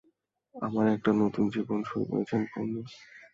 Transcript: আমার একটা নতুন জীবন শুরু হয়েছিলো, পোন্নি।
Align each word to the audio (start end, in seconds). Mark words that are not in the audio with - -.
আমার 0.55 0.85
একটা 0.87 1.11
নতুন 1.21 1.45
জীবন 1.49 1.79
শুরু 1.83 2.05
হয়েছিলো, 2.11 2.45
পোন্নি। 2.51 2.81